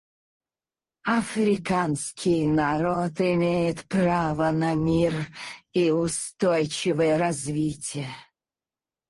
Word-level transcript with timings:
Африканский 1.15 2.47
народ 2.47 3.21
имеет 3.21 3.87
право 3.87 4.49
на 4.49 4.73
мир 4.73 5.27
и 5.73 5.91
устойчивое 5.91 7.19
развитие. 7.19 8.09